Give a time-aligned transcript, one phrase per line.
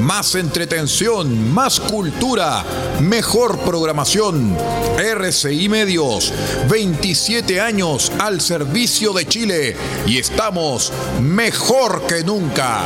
[0.00, 2.64] más entretención, más cultura,
[3.00, 4.56] mejor programación.
[4.98, 6.32] RCI Medios,
[6.68, 10.92] 27 años al servicio de Chile y estamos
[11.22, 12.82] mejor que nunca.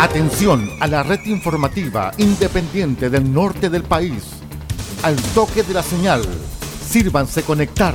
[0.00, 4.22] Atención a la red informativa independiente del norte del país.
[5.02, 6.22] Al toque de la señal,
[6.88, 7.94] sírvanse conectar.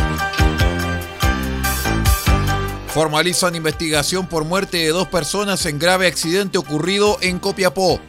[2.93, 8.01] Formalizan investigación por muerte de dos personas en grave accidente ocurrido en Copiapó.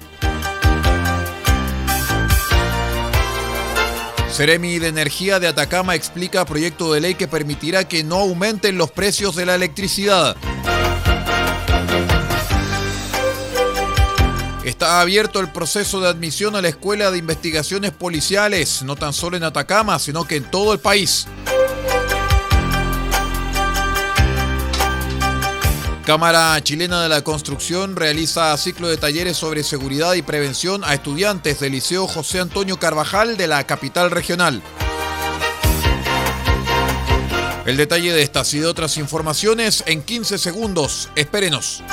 [4.33, 8.91] Ceremi de Energía de Atacama explica proyecto de ley que permitirá que no aumenten los
[8.91, 10.37] precios de la electricidad.
[14.65, 19.37] Está abierto el proceso de admisión a la Escuela de Investigaciones Policiales, no tan solo
[19.37, 21.29] en Atacama, sino que en todo el país.
[26.05, 31.61] Cámara Chilena de la Construcción realiza ciclo de talleres sobre seguridad y prevención a estudiantes
[31.61, 34.61] del Liceo José Antonio Carvajal de la capital regional.
[37.65, 41.09] El detalle de estas y de otras informaciones en 15 segundos.
[41.15, 41.85] Espérenos.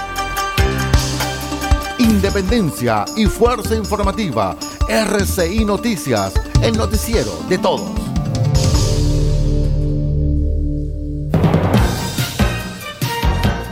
[2.00, 4.58] Independencia y fuerza informativa.
[4.88, 6.34] RCI Noticias,
[6.64, 8.09] el noticiero de todos.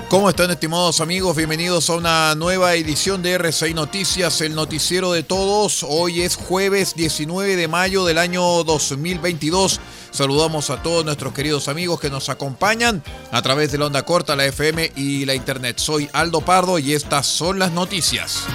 [0.09, 1.35] ¿Cómo están estimados amigos?
[1.35, 5.85] Bienvenidos a una nueva edición de RCI Noticias, el noticiero de todos.
[5.85, 9.81] Hoy es jueves 19 de mayo del año 2022.
[10.11, 14.37] Saludamos a todos nuestros queridos amigos que nos acompañan a través de la onda corta,
[14.37, 15.77] la FM y la internet.
[15.77, 18.47] Soy Aldo Pardo y estas son las noticias.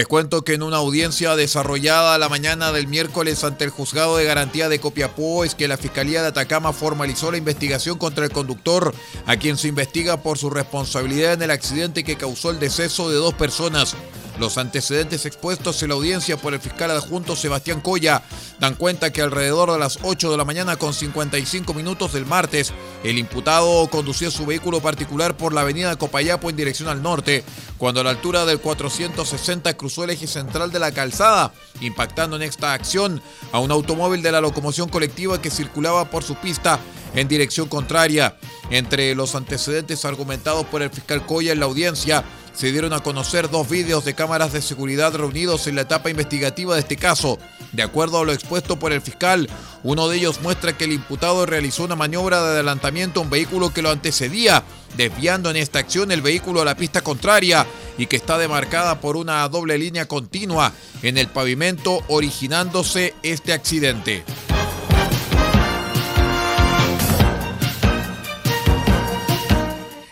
[0.00, 4.24] Les cuento que en una audiencia desarrollada la mañana del miércoles ante el juzgado de
[4.24, 8.94] garantía de Copiapó es que la Fiscalía de Atacama formalizó la investigación contra el conductor,
[9.26, 13.16] a quien se investiga por su responsabilidad en el accidente que causó el deceso de
[13.16, 13.94] dos personas.
[14.40, 18.22] Los antecedentes expuestos en la audiencia por el fiscal adjunto Sebastián Coya
[18.58, 22.72] dan cuenta que alrededor de las 8 de la mañana con 55 minutos del martes,
[23.04, 27.44] el imputado conducía su vehículo particular por la avenida Copayapo en dirección al norte,
[27.76, 32.42] cuando a la altura del 460 cruzó el eje central de la calzada, impactando en
[32.42, 33.20] esta acción
[33.52, 36.80] a un automóvil de la locomoción colectiva que circulaba por su pista
[37.14, 38.38] en dirección contraria.
[38.70, 43.50] Entre los antecedentes argumentados por el fiscal Coya en la audiencia, se dieron a conocer
[43.50, 47.38] dos vídeos de cámaras de seguridad reunidos en la etapa investigativa de este caso.
[47.72, 49.48] De acuerdo a lo expuesto por el fiscal,
[49.82, 53.72] uno de ellos muestra que el imputado realizó una maniobra de adelantamiento a un vehículo
[53.72, 54.64] que lo antecedía,
[54.96, 57.66] desviando en esta acción el vehículo a la pista contraria
[57.96, 60.72] y que está demarcada por una doble línea continua
[61.02, 64.24] en el pavimento, originándose este accidente.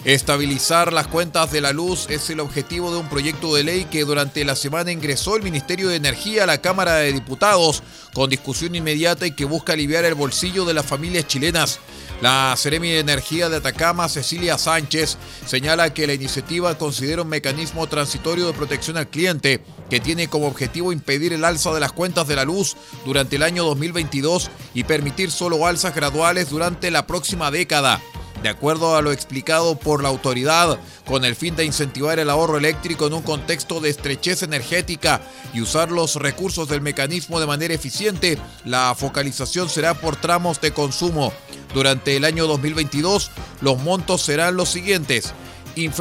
[0.09, 4.07] Estabilizar las cuentas de la luz es el objetivo de un proyecto de ley que
[4.07, 7.83] durante la semana ingresó el Ministerio de Energía a la Cámara de Diputados
[8.15, 11.79] con discusión inmediata y que busca aliviar el bolsillo de las familias chilenas.
[12.23, 17.87] La Seremi de Energía de Atacama, Cecilia Sánchez, señala que la iniciativa considera un mecanismo
[17.87, 19.61] transitorio de protección al cliente
[19.91, 23.43] que tiene como objetivo impedir el alza de las cuentas de la luz durante el
[23.43, 28.01] año 2022 y permitir solo alzas graduales durante la próxima década.
[28.43, 32.57] De acuerdo a lo explicado por la autoridad, con el fin de incentivar el ahorro
[32.57, 35.21] eléctrico en un contexto de estrechez energética
[35.53, 40.73] y usar los recursos del mecanismo de manera eficiente, la focalización será por tramos de
[40.73, 41.33] consumo.
[41.75, 43.31] Durante el año 2022,
[43.61, 45.33] los montos serán los siguientes.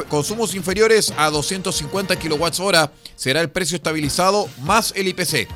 [0.08, 5.48] consumos inferiores a 250 kWh será el precio estabilizado más el IPC.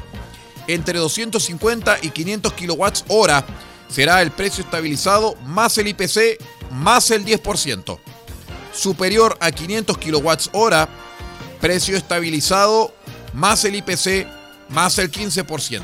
[0.67, 3.32] Entre 250 y 500 kWh
[3.88, 6.38] será el precio estabilizado más el IPC
[6.73, 7.99] más el 10%.
[8.73, 10.75] Superior a 500 kWh,
[11.61, 12.95] precio estabilizado
[13.35, 14.27] más el IPC
[14.71, 15.83] más el 15%.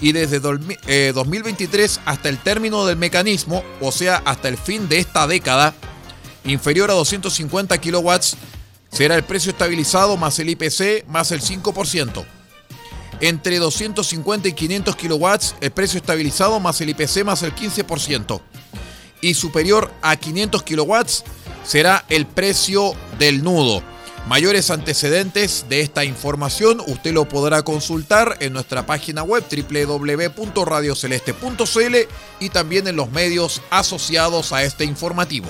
[0.00, 4.98] Y desde 2023 eh, hasta el término del mecanismo, o sea, hasta el fin de
[4.98, 5.74] esta década,
[6.44, 8.10] inferior a 250 kW,
[8.90, 12.24] será el precio estabilizado más el IPC más el 5%.
[13.20, 15.26] Entre 250 y 500 kW,
[15.60, 18.40] el precio estabilizado más el IPC más el 15%
[19.20, 21.24] y superior a 500 kilowatts
[21.64, 23.82] será el precio del nudo.
[24.28, 31.96] Mayores antecedentes de esta información usted lo podrá consultar en nuestra página web www.radioceleste.cl
[32.38, 35.48] y también en los medios asociados a este informativo.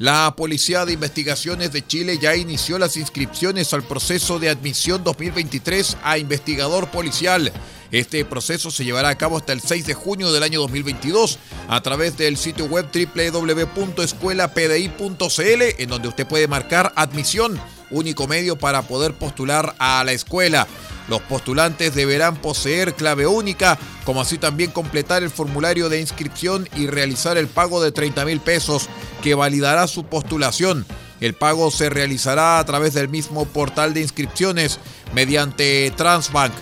[0.00, 5.98] La Policía de Investigaciones de Chile ya inició las inscripciones al proceso de admisión 2023
[6.02, 7.52] a investigador policial.
[7.90, 11.38] Este proceso se llevará a cabo hasta el 6 de junio del año 2022
[11.68, 17.60] a través del sitio web www.escuelapdi.cl en donde usted puede marcar admisión,
[17.90, 20.66] único medio para poder postular a la escuela.
[21.10, 26.86] Los postulantes deberán poseer clave única, como así también completar el formulario de inscripción y
[26.86, 28.88] realizar el pago de 30 mil pesos
[29.20, 30.86] que validará su postulación.
[31.20, 34.78] El pago se realizará a través del mismo portal de inscripciones
[35.12, 36.52] mediante Transbank.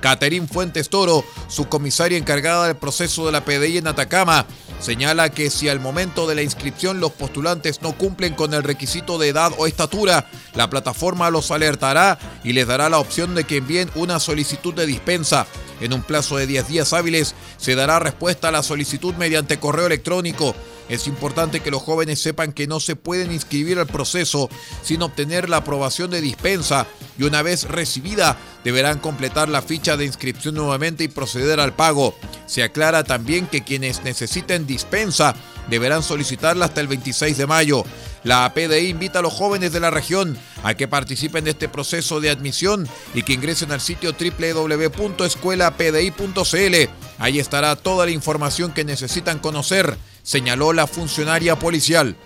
[0.00, 4.46] Caterín Fuentes Toro, su comisaria encargada del proceso de la PDI en Atacama,
[4.80, 9.18] señala que si al momento de la inscripción los postulantes no cumplen con el requisito
[9.18, 13.58] de edad o estatura, la plataforma los alertará y les dará la opción de que
[13.58, 15.46] envíen una solicitud de dispensa.
[15.80, 19.86] En un plazo de 10 días hábiles se dará respuesta a la solicitud mediante correo
[19.86, 20.54] electrónico.
[20.88, 24.48] Es importante que los jóvenes sepan que no se pueden inscribir al proceso
[24.82, 26.86] sin obtener la aprobación de dispensa
[27.18, 32.14] y una vez recibida deberán completar la ficha de inscripción nuevamente y proceder al pago.
[32.46, 35.34] Se aclara también que quienes necesiten dispensa
[35.68, 37.84] deberán solicitarla hasta el 26 de mayo.
[38.22, 42.20] La PDI invita a los jóvenes de la región a que participen de este proceso
[42.20, 46.90] de admisión y que ingresen al sitio www.escuelapdi.cl.
[47.18, 49.96] Ahí estará toda la información que necesitan conocer
[50.26, 52.16] señaló la funcionaria policial.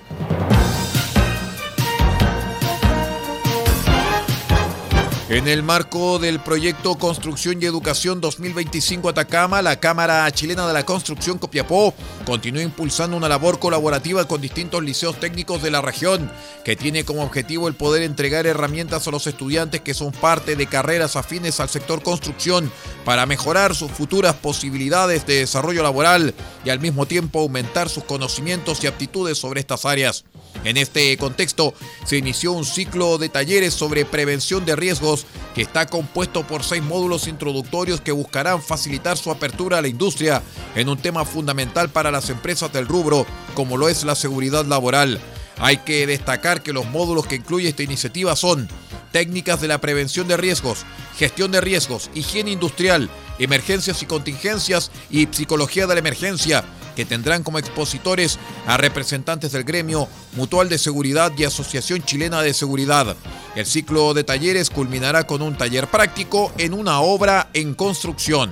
[5.31, 10.85] En el marco del proyecto Construcción y Educación 2025 Atacama, la Cámara Chilena de la
[10.85, 11.95] Construcción Copiapó
[12.27, 16.33] continúa impulsando una labor colaborativa con distintos liceos técnicos de la región,
[16.65, 20.67] que tiene como objetivo el poder entregar herramientas a los estudiantes que son parte de
[20.67, 22.73] carreras afines al sector construcción
[23.05, 28.83] para mejorar sus futuras posibilidades de desarrollo laboral y al mismo tiempo aumentar sus conocimientos
[28.83, 30.25] y aptitudes sobre estas áreas.
[30.65, 31.75] En este contexto,
[32.05, 36.83] se inició un ciclo de talleres sobre prevención de riesgos que está compuesto por seis
[36.83, 40.43] módulos introductorios que buscarán facilitar su apertura a la industria
[40.75, 45.19] en un tema fundamental para las empresas del rubro, como lo es la seguridad laboral.
[45.59, 48.69] Hay que destacar que los módulos que incluye esta iniciativa son
[49.13, 50.85] técnicas de la prevención de riesgos,
[51.19, 57.43] gestión de riesgos, higiene industrial, emergencias y contingencias y psicología de la emergencia, que tendrán
[57.43, 63.17] como expositores a representantes del gremio Mutual de Seguridad y Asociación Chilena de Seguridad.
[63.57, 68.51] El ciclo de talleres culminará con un taller práctico en una obra en construcción.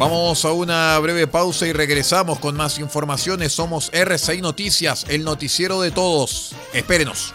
[0.00, 3.52] Vamos a una breve pausa y regresamos con más informaciones.
[3.52, 6.54] Somos RCI Noticias, el noticiero de todos.
[6.72, 7.34] Espérenos.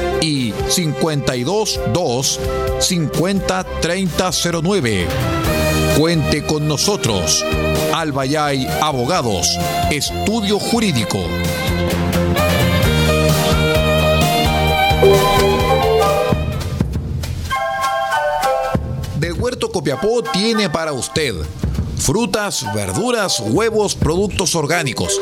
[0.21, 2.39] y 522
[2.79, 5.07] 50 3009.
[5.97, 7.43] Cuente con nosotros.
[7.93, 9.47] Albayay Abogados,
[9.89, 11.19] Estudio Jurídico.
[19.19, 21.35] Del Huerto Copiapó tiene para usted
[21.97, 25.21] frutas, verduras, huevos, productos orgánicos.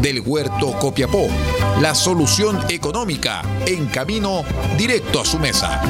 [0.00, 1.28] del Huerto Copiapó,
[1.80, 4.44] la solución económica en camino
[4.76, 5.82] directo a su mesa.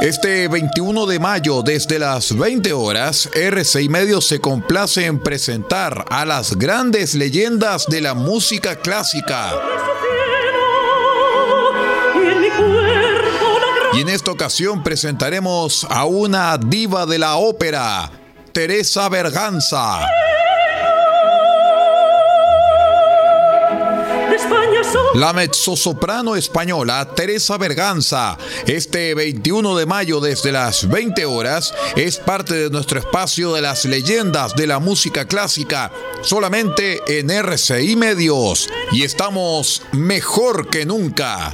[0.00, 6.24] Este 21 de mayo, desde las 20 horas, RCI Medios se complace en presentar a
[6.24, 9.50] las grandes leyendas de la música clásica.
[13.94, 18.10] Y en esta ocasión presentaremos a una diva de la ópera,
[18.52, 20.06] Teresa Berganza.
[25.14, 32.54] La mezzosoprano española Teresa Berganza, este 21 de mayo desde las 20 horas, es parte
[32.54, 35.90] de nuestro espacio de las leyendas de la música clásica,
[36.22, 38.68] solamente en RCI Medios.
[38.92, 41.52] Y estamos mejor que nunca.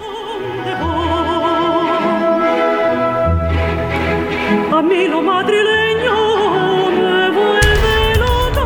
[4.75, 8.65] A mí lo madrileño me vuelve loca.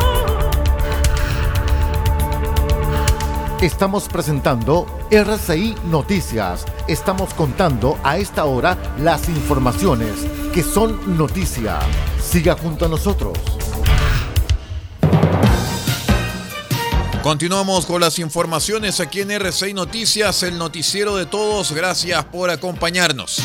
[3.61, 6.65] Estamos presentando RCI Noticias.
[6.87, 11.77] Estamos contando a esta hora las informaciones que son noticia.
[12.19, 13.37] Siga junto a nosotros.
[17.21, 21.71] Continuamos con las informaciones aquí en RCI Noticias, el noticiero de todos.
[21.71, 23.43] Gracias por acompañarnos.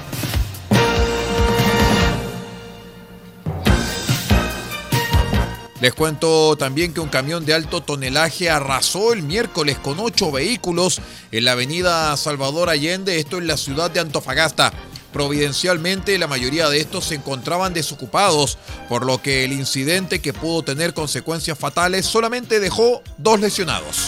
[5.82, 11.01] Les cuento también que un camión de alto tonelaje arrasó el miércoles con ocho vehículos
[11.32, 14.72] en la avenida Salvador Allende, esto en la ciudad de Antofagasta.
[15.12, 20.63] Providencialmente, la mayoría de estos se encontraban desocupados, por lo que el incidente que pudo
[20.63, 24.08] tener consecuencias fatales solamente dejó dos lesionados.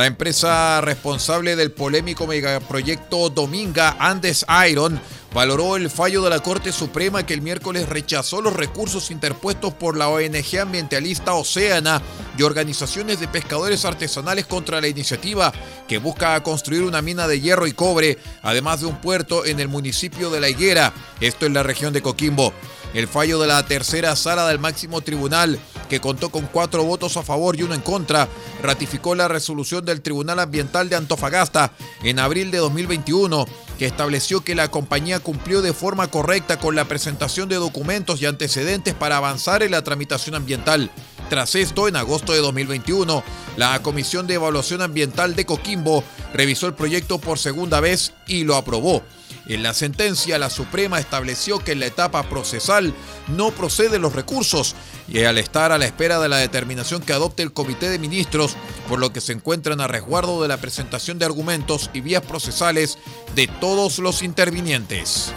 [0.00, 4.98] La empresa responsable del polémico megaproyecto Dominga Andes Iron
[5.34, 9.98] valoró el fallo de la Corte Suprema que el miércoles rechazó los recursos interpuestos por
[9.98, 12.00] la ONG ambientalista Océana
[12.38, 15.52] y organizaciones de pescadores artesanales contra la iniciativa
[15.86, 19.68] que busca construir una mina de hierro y cobre, además de un puerto en el
[19.68, 22.54] municipio de La Higuera, esto en la región de Coquimbo.
[22.94, 27.22] El fallo de la tercera sala del máximo tribunal, que contó con cuatro votos a
[27.22, 28.28] favor y uno en contra,
[28.62, 33.44] ratificó la resolución del Tribunal Ambiental de Antofagasta en abril de 2021,
[33.78, 38.26] que estableció que la compañía cumplió de forma correcta con la presentación de documentos y
[38.26, 40.90] antecedentes para avanzar en la tramitación ambiental.
[41.28, 43.22] Tras esto, en agosto de 2021,
[43.56, 48.56] la Comisión de Evaluación Ambiental de Coquimbo revisó el proyecto por segunda vez y lo
[48.56, 49.02] aprobó.
[49.50, 52.94] En la sentencia, la Suprema estableció que en la etapa procesal
[53.26, 54.76] no proceden los recursos
[55.08, 58.54] y al estar a la espera de la determinación que adopte el Comité de Ministros,
[58.88, 62.96] por lo que se encuentran a resguardo de la presentación de argumentos y vías procesales
[63.34, 65.32] de todos los intervinientes.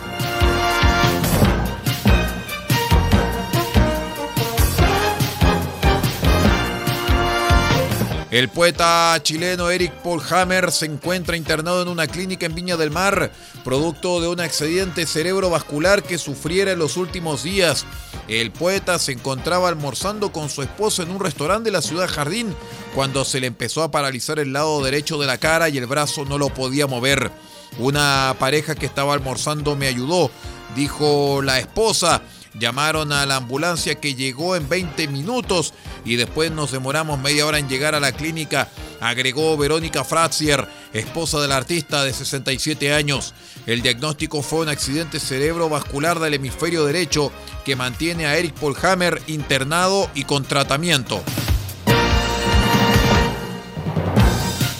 [8.33, 12.89] El poeta chileno Eric Paul Hammer se encuentra internado en una clínica en Viña del
[12.89, 13.31] Mar,
[13.63, 17.85] producto de un accidente cerebrovascular que sufriera en los últimos días.
[18.27, 22.55] El poeta se encontraba almorzando con su esposa en un restaurante de la ciudad Jardín
[22.95, 26.25] cuando se le empezó a paralizar el lado derecho de la cara y el brazo
[26.25, 27.29] no lo podía mover.
[27.77, 30.31] Una pareja que estaba almorzando me ayudó,
[30.75, 32.23] dijo la esposa.
[32.59, 35.73] Llamaron a la ambulancia que llegó en 20 minutos
[36.05, 38.69] y después nos demoramos media hora en llegar a la clínica,
[38.99, 43.33] agregó Verónica Fratzier, esposa del artista de 67 años.
[43.65, 47.31] El diagnóstico fue un accidente cerebrovascular del hemisferio derecho
[47.65, 51.23] que mantiene a Eric Polhammer internado y con tratamiento.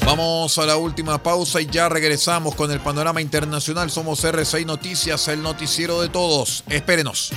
[0.06, 3.90] Vamos a la última pausa y ya regresamos con el panorama internacional.
[3.90, 6.64] Somos R6 Noticias, el noticiero de todos.
[6.70, 7.32] Espérenos.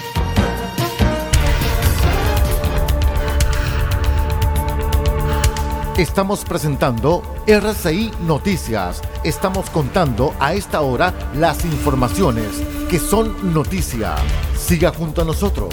[5.97, 9.01] Estamos presentando RCI Noticias.
[9.25, 12.49] Estamos contando a esta hora las informaciones
[12.91, 14.15] que son noticia.
[14.59, 15.73] Siga junto a nosotros.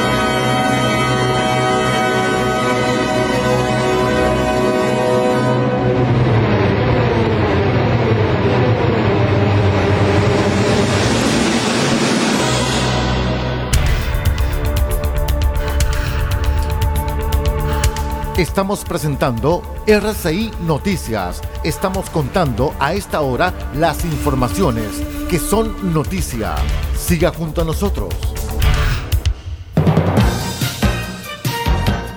[18.37, 21.41] Estamos presentando RCI Noticias.
[21.63, 24.89] Estamos contando a esta hora las informaciones
[25.31, 26.57] que son noticia.
[26.99, 28.13] Siga junto a nosotros.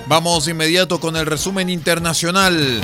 [0.07, 2.81] Vamos inmediato con el resumen internacional.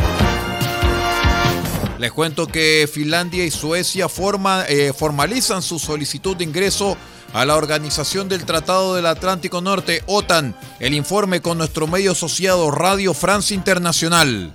[1.98, 6.98] Les cuento que Finlandia y Suecia forma, eh, formalizan su solicitud de ingreso
[7.34, 10.56] a la Organización del Tratado del Atlántico Norte, OTAN.
[10.80, 14.54] El informe con nuestro medio asociado Radio France Internacional.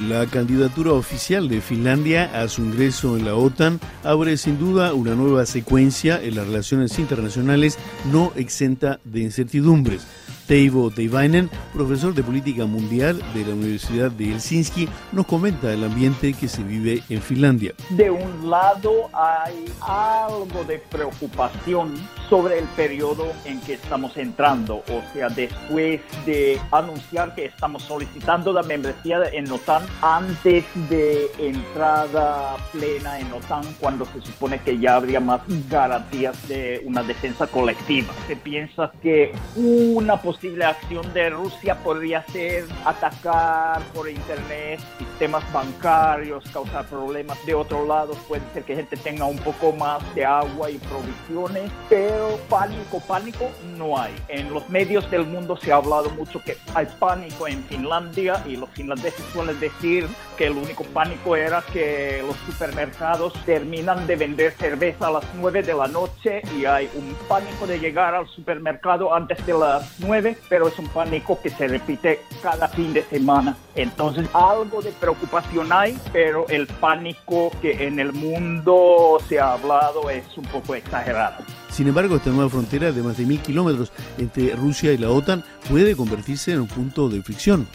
[0.00, 5.16] La candidatura oficial de Finlandia a su ingreso en la OTAN abre sin duda una
[5.16, 7.80] nueva secuencia en las relaciones internacionales
[8.12, 10.06] no exenta de incertidumbres.
[10.46, 16.32] Teivo Teivainen, profesor de política mundial de la Universidad de Helsinki, nos comenta el ambiente
[16.32, 17.74] que se vive en Finlandia.
[17.90, 21.94] De un lado hay algo de preocupación
[22.30, 28.50] sobre el periodo en que estamos entrando, o sea, después de anunciar que estamos solicitando
[28.50, 34.96] la membresía en OTAN antes de entrada plena en OTAN, cuando se supone que ya
[34.96, 38.12] habría más garantías de una defensa colectiva.
[38.26, 46.44] Se piensa que una posible acción de Rusia podría ser atacar por internet sistemas bancarios,
[46.52, 47.38] causar problemas.
[47.46, 51.70] De otro lado, puede ser que gente tenga un poco más de agua y provisiones,
[51.88, 54.14] pero pánico, pánico no hay.
[54.28, 58.56] En los medios del mundo se ha hablado mucho que hay pánico en Finlandia y
[58.56, 64.52] los finlandeses suelen decir que el único pánico era que los supermercados terminan de vender
[64.52, 69.14] cerveza a las 9 de la noche y hay un pánico de llegar al supermercado
[69.14, 73.56] antes de las 9 pero es un pánico que se repite cada fin de semana.
[73.74, 80.10] Entonces, algo de preocupación hay, pero el pánico que en el mundo se ha hablado
[80.10, 81.44] es un poco exagerado.
[81.70, 85.44] Sin embargo, esta nueva frontera de más de mil kilómetros entre Rusia y la OTAN
[85.68, 87.68] puede convertirse en un punto de fricción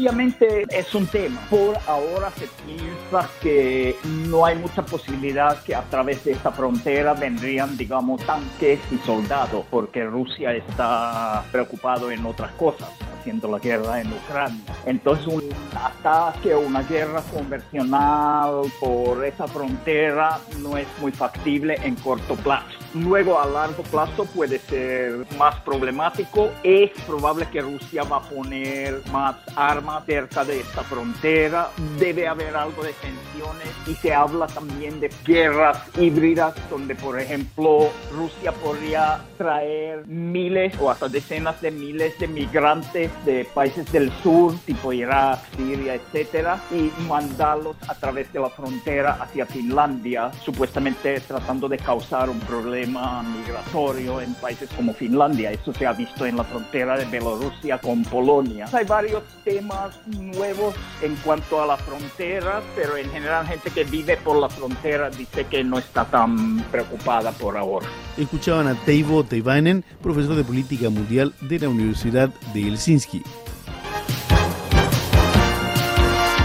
[0.00, 1.40] obviamente es un tema.
[1.50, 7.12] Por ahora se piensa que no hay mucha posibilidad que a través de esta frontera
[7.12, 14.00] vendrían, digamos, tanques y soldados, porque Rusia está preocupado en otras cosas haciendo la guerra
[14.00, 14.64] en Ucrania.
[14.86, 15.42] Entonces un
[15.76, 22.79] ataque o una guerra convencional por esa frontera no es muy factible en corto plazo.
[22.94, 26.50] Luego a largo plazo puede ser más problemático.
[26.62, 31.70] Es probable que Rusia va a poner más armas cerca de esta frontera.
[31.98, 37.90] Debe haber algo de tensiones y se habla también de guerras híbridas donde por ejemplo
[38.12, 44.54] Rusia podría traer miles o hasta decenas de miles de migrantes de países del sur,
[44.66, 51.68] tipo Irak, Siria, etcétera, y mandarlos a través de la frontera hacia Finlandia, supuestamente tratando
[51.68, 55.50] de causar un problema migratorio en países como Finlandia.
[55.52, 58.66] Eso se ha visto en la frontera de Bielorrusia con Polonia.
[58.72, 64.16] Hay varios temas nuevos en cuanto a la frontera, pero en general gente que vive
[64.16, 67.86] por la frontera dice que no está tan preocupada por ahora.
[68.16, 73.22] Escuchaban a Teivo Teivainen, profesor de política mundial de la Universidad de Helsinki.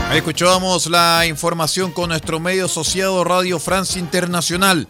[0.10, 4.88] Ahí escuchábamos la información con nuestro medio asociado Radio France Internacional.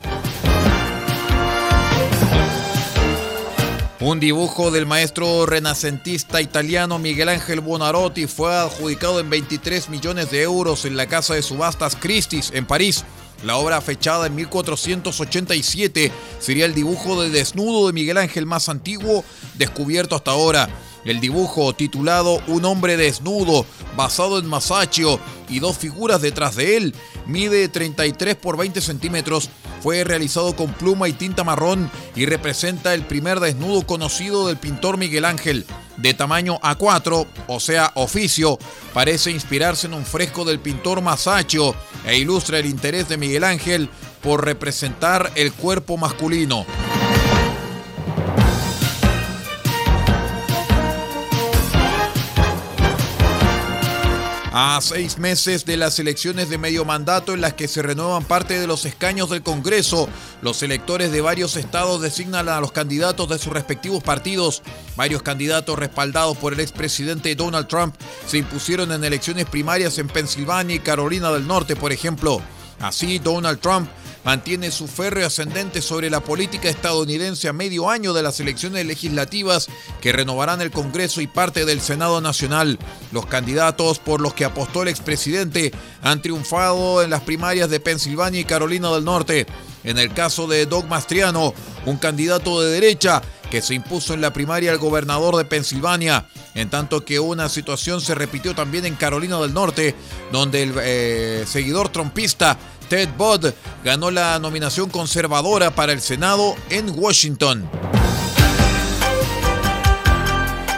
[4.05, 10.43] Un dibujo del maestro renacentista italiano Miguel Ángel Buonarroti fue adjudicado en 23 millones de
[10.43, 13.03] euros en la casa de subastas Christie's en París.
[13.43, 19.25] La obra fechada en 1487 sería el dibujo de desnudo de Miguel Ángel más antiguo
[19.55, 20.69] descubierto hasta ahora.
[21.03, 23.65] El dibujo titulado Un hombre desnudo,
[23.97, 29.49] basado en Masaccio y dos figuras detrás de él, mide 33 por 20 centímetros,
[29.85, 34.97] fue realizado con pluma y tinta marrón y representa el primer desnudo conocido del pintor
[34.97, 35.63] Miguel Ángel.
[35.97, 38.57] De tamaño A4, o sea, oficio,
[38.95, 43.87] parece inspirarse en un fresco del pintor Masaccio e ilustra el interés de Miguel Ángel
[44.23, 46.65] por representar el cuerpo masculino.
[54.57, 58.57] A seis meses de las elecciones de medio mandato en las que se renuevan parte
[58.57, 60.07] de los escaños del Congreso,
[60.41, 64.63] los electores de varios estados designan a los candidatos de sus respectivos partidos.
[64.95, 67.95] Varios candidatos respaldados por el expresidente Donald Trump
[68.27, 72.41] se impusieron en elecciones primarias en Pensilvania y Carolina del Norte, por ejemplo.
[72.79, 73.89] Así, Donald Trump
[74.25, 79.67] mantiene su férreo ascendente sobre la política estadounidense a medio año de las elecciones legislativas
[80.01, 82.79] que renovarán el Congreso y parte del Senado Nacional.
[83.11, 88.41] Los candidatos por los que apostó el expresidente han triunfado en las primarias de Pensilvania
[88.41, 89.45] y Carolina del Norte.
[89.83, 91.53] En el caso de Doug Mastriano,
[91.85, 96.69] un candidato de derecha que se impuso en la primaria al gobernador de Pensilvania, en
[96.69, 99.95] tanto que una situación se repitió también en Carolina del Norte,
[100.31, 102.57] donde el eh, seguidor trompista
[102.89, 103.47] Ted Budd
[103.83, 107.67] ganó la nominación conservadora para el Senado en Washington.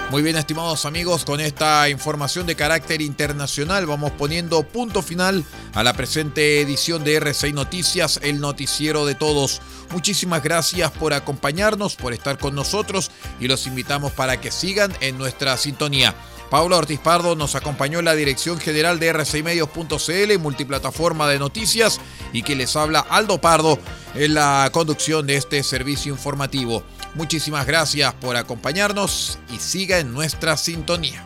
[0.10, 5.44] Muy bien, estimados amigos, con esta información de carácter internacional vamos poniendo punto final
[5.74, 9.62] a la presente edición de R6 Noticias, el noticiero de todos.
[9.92, 15.18] Muchísimas gracias por acompañarnos, por estar con nosotros y los invitamos para que sigan en
[15.18, 16.16] nuestra sintonía.
[16.50, 22.00] Paula Ortiz Pardo nos acompañó en la dirección general de r multiplataforma de noticias,
[22.32, 23.78] y que les habla Aldo Pardo
[24.16, 26.84] en la conducción de este servicio informativo.
[27.18, 31.26] Muchísimas gracias por acompañarnos y siga en nuestra sintonía.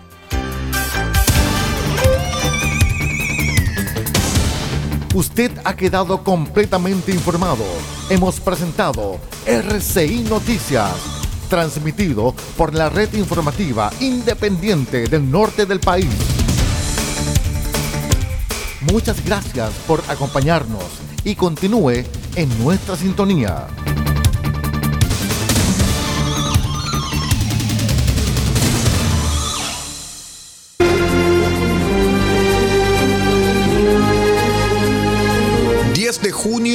[5.13, 7.65] Usted ha quedado completamente informado.
[8.10, 10.93] Hemos presentado RCI Noticias
[11.49, 16.08] transmitido por la red informativa independiente del norte del país.
[18.89, 20.86] Muchas gracias por acompañarnos
[21.25, 23.67] y continúe en nuestra sintonía.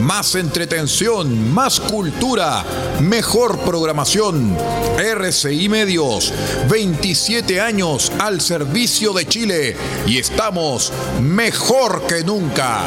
[0.00, 2.64] más entretención, más cultura,
[3.00, 4.56] mejor programación.
[4.98, 6.32] RCI Medios,
[6.68, 12.86] 27 años al servicio de Chile y estamos mejor que nunca.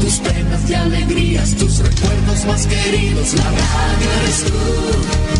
[0.00, 5.39] tus penas y alegrías, tus recuerdos más queridos, la radio eres tú.